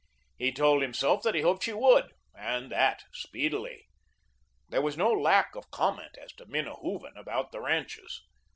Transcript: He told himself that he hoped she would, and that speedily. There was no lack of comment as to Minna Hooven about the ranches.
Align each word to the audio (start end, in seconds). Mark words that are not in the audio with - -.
He 0.35 0.51
told 0.51 0.81
himself 0.81 1.21
that 1.21 1.35
he 1.35 1.41
hoped 1.41 1.61
she 1.65 1.73
would, 1.73 2.11
and 2.33 2.71
that 2.71 3.03
speedily. 3.13 3.85
There 4.67 4.81
was 4.81 4.97
no 4.97 5.11
lack 5.11 5.53
of 5.53 5.69
comment 5.69 6.17
as 6.17 6.33
to 6.37 6.47
Minna 6.47 6.73
Hooven 6.73 7.15
about 7.17 7.51
the 7.51 7.61
ranches. 7.61 8.23